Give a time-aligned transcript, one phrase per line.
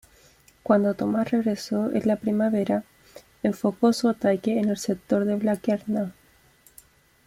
[0.63, 2.83] Cuando Tomás regresó en la primavera,
[3.43, 6.15] enfocó su ataque en el sector de Blanquerna.